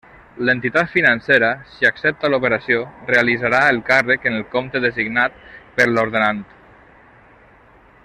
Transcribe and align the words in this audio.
L'entitat 0.47 0.87
financera, 0.93 1.49
si 1.73 1.89
accepta 1.89 2.31
l'operació, 2.35 2.81
realitzarà 3.11 3.61
el 3.75 3.83
càrrec 3.93 4.27
en 4.31 4.41
el 4.41 4.49
compte 4.57 4.85
designat 4.89 5.41
per 5.77 5.89
l'ordenant. 5.93 6.45